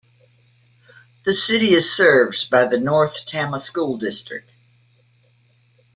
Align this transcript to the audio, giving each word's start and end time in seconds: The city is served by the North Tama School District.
The 1.27 1.33
city 1.35 1.75
is 1.75 1.93
served 1.95 2.49
by 2.49 2.65
the 2.65 2.79
North 2.79 3.23
Tama 3.27 3.59
School 3.59 3.97
District. 3.97 4.49